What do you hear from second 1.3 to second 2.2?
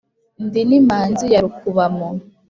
ya Rukubamo,